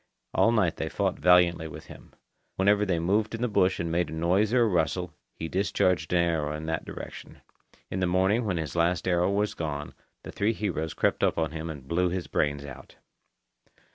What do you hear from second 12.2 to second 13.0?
brains out.